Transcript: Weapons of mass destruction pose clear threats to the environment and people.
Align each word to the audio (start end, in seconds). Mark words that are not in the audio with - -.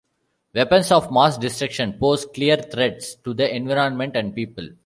Weapons 0.55 0.91
of 0.91 1.11
mass 1.11 1.37
destruction 1.37 1.93
pose 1.99 2.25
clear 2.25 2.57
threats 2.57 3.13
to 3.23 3.35
the 3.35 3.55
environment 3.55 4.15
and 4.15 4.33
people. 4.33 4.67